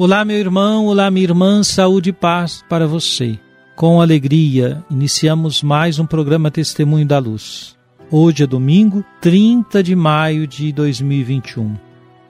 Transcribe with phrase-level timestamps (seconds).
[0.00, 3.36] Olá, meu irmão, olá, minha irmã, saúde e paz para você.
[3.74, 7.76] Com alegria, iniciamos mais um programa Testemunho da Luz.
[8.08, 11.74] Hoje é domingo, 30 de maio de 2021.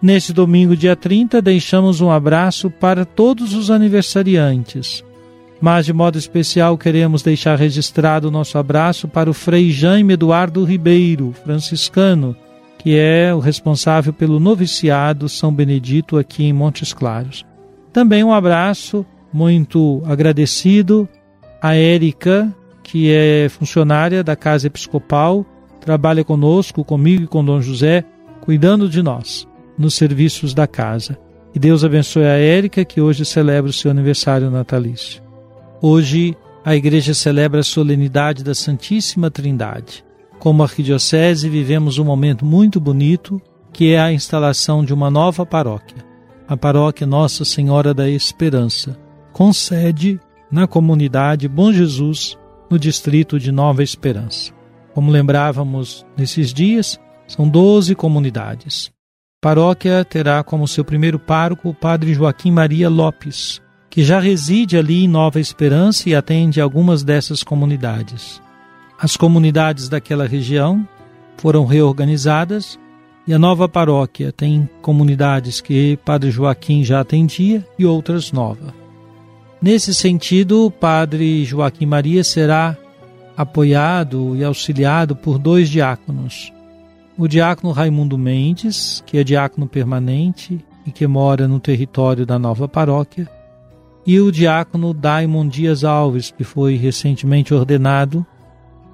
[0.00, 5.04] Neste domingo, dia 30, deixamos um abraço para todos os aniversariantes.
[5.60, 10.64] Mas, de modo especial, queremos deixar registrado o nosso abraço para o Frei Jaime Eduardo
[10.64, 12.34] Ribeiro, franciscano,
[12.78, 17.44] que é o responsável pelo noviciado São Benedito aqui em Montes Claros.
[17.98, 21.08] Também um abraço muito agradecido
[21.60, 25.44] à Érica, que é funcionária da Casa Episcopal,
[25.80, 28.04] trabalha conosco, comigo e com Dom José,
[28.40, 31.18] cuidando de nós nos serviços da casa.
[31.52, 35.20] Que Deus abençoe a Érica, que hoje celebra o seu aniversário natalício.
[35.82, 40.04] Hoje a igreja celebra a solenidade da Santíssima Trindade.
[40.38, 46.06] Como arquidiocese, vivemos um momento muito bonito, que é a instalação de uma nova paróquia
[46.48, 48.98] a paróquia Nossa Senhora da Esperança,
[49.34, 50.18] com sede
[50.50, 52.38] na comunidade Bom Jesus,
[52.70, 54.50] no distrito de Nova Esperança.
[54.94, 58.90] Como lembrávamos nesses dias, são 12 comunidades.
[59.42, 63.60] A paróquia terá como seu primeiro pároco o padre Joaquim Maria Lopes,
[63.90, 68.40] que já reside ali em Nova Esperança e atende algumas dessas comunidades.
[68.98, 70.88] As comunidades daquela região
[71.36, 72.78] foram reorganizadas
[73.28, 78.72] e a nova paróquia tem comunidades que Padre Joaquim já atendia e outras novas.
[79.60, 82.74] Nesse sentido, o Padre Joaquim Maria será
[83.36, 86.50] apoiado e auxiliado por dois diáconos.
[87.18, 92.66] O diácono Raimundo Mendes, que é diácono permanente e que mora no território da nova
[92.66, 93.28] paróquia,
[94.06, 98.24] e o diácono Daimon Dias Alves, que foi recentemente ordenado.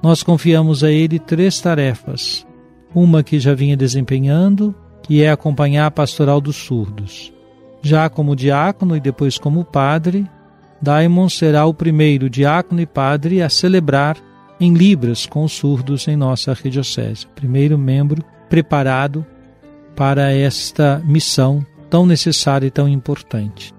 [0.03, 2.45] Nós confiamos a ele três tarefas
[2.95, 7.33] uma que já vinha desempenhando, que é acompanhar a pastoral dos surdos.
[7.83, 10.27] Já como diácono e depois como padre,
[10.81, 14.17] Daimon será o primeiro diácono e padre a celebrar
[14.61, 17.27] em Libras com os surdos em nossa arquidiocese.
[17.35, 19.27] Primeiro membro preparado
[19.97, 23.75] para esta missão tão necessária e tão importante.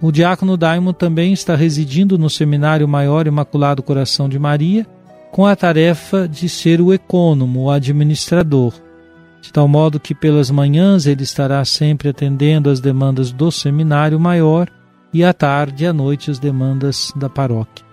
[0.00, 4.86] O diácono Daimon também está residindo no Seminário Maior Imaculado Coração de Maria
[5.34, 8.72] com a tarefa de ser o ecônomo, o administrador,
[9.42, 14.70] de tal modo que pelas manhãs ele estará sempre atendendo às demandas do seminário maior
[15.12, 17.84] e à tarde e à noite as demandas da paróquia.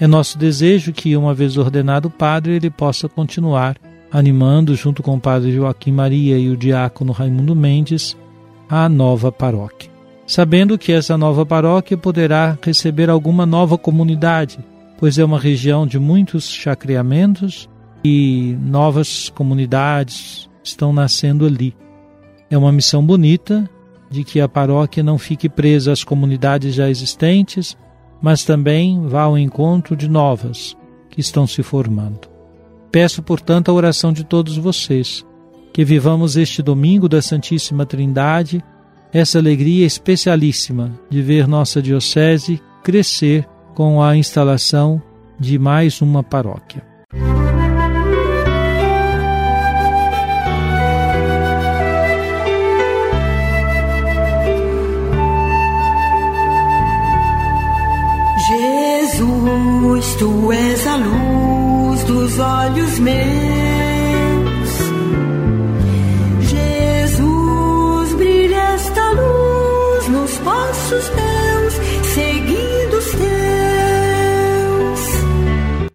[0.00, 3.76] É nosso desejo que, uma vez ordenado padre, ele possa continuar
[4.10, 8.16] animando, junto com o padre Joaquim Maria e o diácono Raimundo Mendes,
[8.66, 9.90] a nova paróquia.
[10.26, 14.58] Sabendo que essa nova paróquia poderá receber alguma nova comunidade,
[15.02, 17.68] pois é uma região de muitos chacreamentos
[18.04, 21.74] e novas comunidades estão nascendo ali.
[22.48, 23.68] É uma missão bonita
[24.08, 27.76] de que a paróquia não fique presa às comunidades já existentes,
[28.22, 30.76] mas também vá ao encontro de novas
[31.10, 32.28] que estão se formando.
[32.92, 35.26] Peço, portanto, a oração de todos vocês,
[35.72, 38.62] que vivamos este domingo da Santíssima Trindade,
[39.12, 45.02] essa alegria especialíssima de ver nossa Diocese crescer com a instalação
[45.38, 46.82] de mais uma paróquia.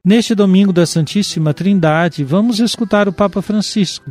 [0.07, 4.09] Neste domingo da Santíssima Trindade, vamos escutar o Papa Francisco,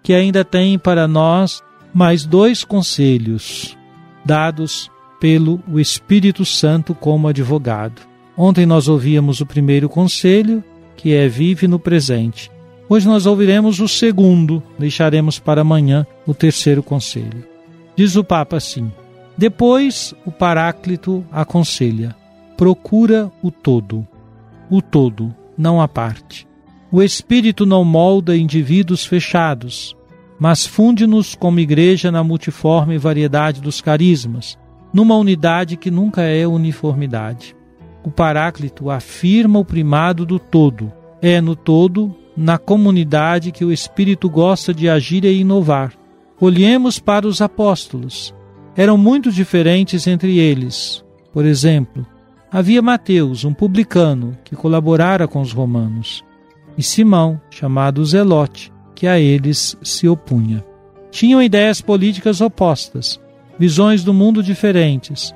[0.00, 1.60] que ainda tem para nós
[1.92, 3.76] mais dois conselhos
[4.24, 8.02] dados pelo Espírito Santo como advogado.
[8.36, 10.62] Ontem nós ouvíamos o primeiro conselho,
[10.96, 12.48] que é vive no presente.
[12.88, 17.44] Hoje nós ouviremos o segundo, deixaremos para amanhã o terceiro conselho.
[17.96, 18.92] Diz o Papa assim:
[19.36, 22.14] Depois o Paráclito aconselha:
[22.56, 24.06] procura o todo,
[24.74, 26.48] o todo, não a parte.
[26.90, 29.94] O Espírito não molda indivíduos fechados,
[30.40, 34.58] mas funde-nos como igreja na multiforme variedade dos carismas,
[34.90, 37.54] numa unidade que nunca é uniformidade.
[38.02, 40.90] O Paráclito afirma o primado do todo.
[41.20, 45.92] É no todo, na comunidade, que o Espírito gosta de agir e inovar.
[46.40, 48.34] Olhemos para os apóstolos.
[48.74, 51.04] Eram muito diferentes entre eles.
[51.30, 52.06] Por exemplo,
[52.52, 56.22] havia Mateus, um publicano, que colaborara com os romanos,
[56.76, 60.62] e Simão, chamado Zelote, que a eles se opunha.
[61.10, 63.18] Tinham ideias políticas opostas,
[63.58, 65.34] visões do mundo diferentes,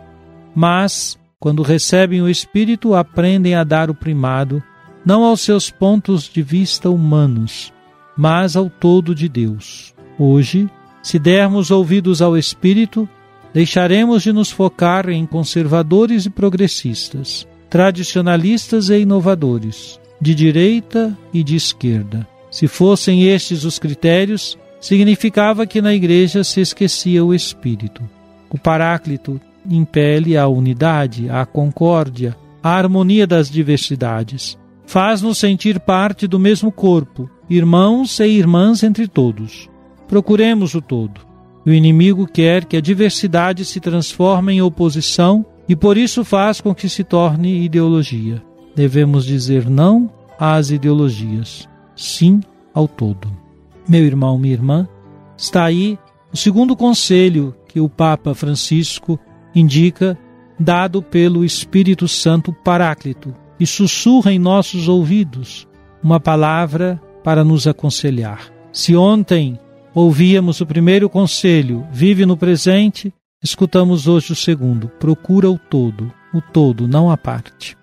[0.54, 4.62] mas, quando recebem o Espírito, aprendem a dar o primado
[5.04, 7.72] não aos seus pontos de vista humanos,
[8.16, 9.94] mas ao todo de Deus.
[10.18, 10.68] Hoje,
[11.02, 13.08] se dermos ouvidos ao Espírito,
[13.56, 21.56] deixaremos de nos focar em conservadores e progressistas, tradicionalistas e inovadores, de direita e de
[21.56, 28.02] esquerda se fossem estes os critérios, significava que na igreja se esquecia o Espírito.
[28.48, 29.38] O Paráclito
[29.68, 34.56] impele a unidade, a concórdia, a harmonia das diversidades.
[34.86, 39.68] Faz-nos sentir parte do mesmo corpo, irmãos e irmãs entre todos.
[40.08, 41.25] Procuremos o todo.
[41.66, 46.72] O inimigo quer que a diversidade se transforme em oposição e por isso faz com
[46.72, 48.40] que se torne ideologia.
[48.76, 50.08] Devemos dizer não
[50.38, 52.40] às ideologias sim
[52.72, 53.28] ao todo.
[53.88, 54.88] Meu irmão, minha irmã,
[55.36, 55.98] está aí
[56.32, 59.18] o segundo conselho que o Papa Francisco
[59.54, 60.16] indica,
[60.60, 65.66] dado pelo Espírito Santo Paráclito, e sussurra em nossos ouvidos
[66.02, 68.52] uma palavra para nos aconselhar.
[68.70, 69.58] Se ontem
[69.96, 73.10] ouvíamos o primeiro conselho, vive no presente,
[73.42, 77.74] escutamos hoje o segundo, procura o todo, o todo, não a parte.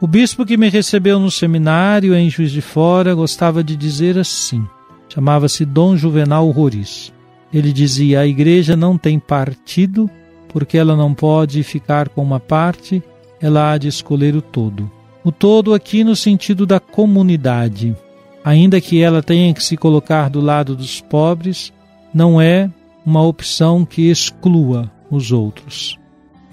[0.00, 4.66] O bispo que me recebeu no seminário em Juiz de Fora gostava de dizer assim:
[5.08, 7.12] chamava-se Dom Juvenal Roriz.
[7.52, 10.10] Ele dizia: a igreja não tem partido,
[10.48, 13.00] porque ela não pode ficar com uma parte,
[13.40, 14.90] ela há de escolher o todo.
[15.22, 17.96] O todo aqui no sentido da comunidade.
[18.44, 21.72] Ainda que ela tenha que se colocar do lado dos pobres,
[22.12, 22.70] não é
[23.04, 25.98] uma opção que exclua os outros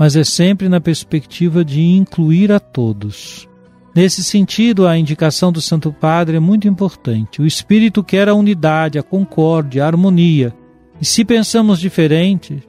[0.02, 3.48] mas é sempre na perspectiva de incluir a todos.
[3.94, 7.40] Nesse sentido, a indicação do Santo Padre é muito importante.
[7.40, 10.56] O Espírito quer a unidade, a concórdia, a harmonia.
[11.00, 12.64] E se pensamos diferente,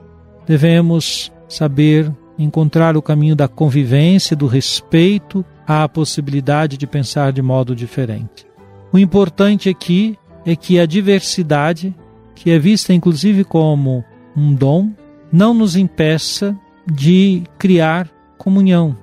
[0.46, 7.74] devemos saber encontrar o caminho da convivência, do respeito à possibilidade de pensar de modo
[7.74, 8.51] diferente.
[8.92, 11.94] O importante aqui é que a diversidade,
[12.34, 14.04] que é vista inclusive como
[14.36, 14.92] um dom,
[15.32, 16.54] não nos impeça
[16.86, 18.96] de criar comunhão,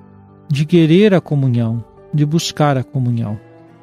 [0.48, 1.84] de querer a comunhão,
[2.14, 3.38] de buscar a comunhão.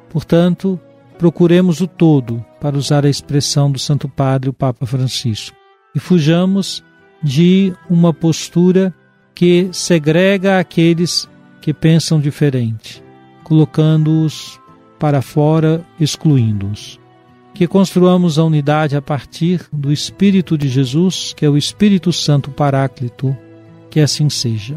[0.08, 0.80] Portanto,
[1.18, 5.56] procuremos o todo, para usar a expressão do Santo Padre, o Papa Francisco,
[5.94, 6.82] e fujamos
[7.22, 8.94] de uma postura
[9.34, 11.28] que segrega aqueles
[11.60, 13.02] que pensam diferente,
[13.44, 14.58] colocando-os
[14.98, 16.98] para fora, excluindo-os.
[17.54, 22.50] Que construamos a unidade a partir do Espírito de Jesus, que é o Espírito Santo
[22.50, 23.36] Paráclito
[23.90, 24.76] que assim seja.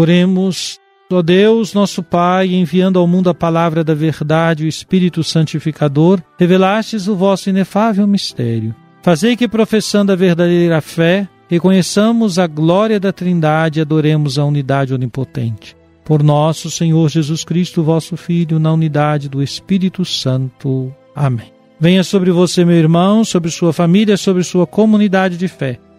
[0.00, 0.78] Oremos,
[1.10, 7.08] ó Deus, nosso Pai, enviando ao mundo a palavra da verdade, o Espírito Santificador, revelastes
[7.08, 8.72] o vosso inefável mistério.
[9.02, 14.94] Fazei que, professando a verdadeira fé, reconheçamos a glória da Trindade e adoremos a unidade
[14.94, 15.76] onipotente.
[16.04, 20.94] Por nosso Senhor Jesus Cristo, vosso Filho, na unidade do Espírito Santo.
[21.12, 21.52] Amém.
[21.80, 25.80] Venha sobre você, meu irmão, sobre sua família, sobre sua comunidade de fé